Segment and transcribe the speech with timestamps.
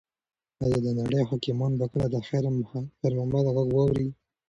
[0.63, 2.45] ایا د نړۍ حاکمان به کله د خیر
[3.11, 4.09] محمد غږ واوري؟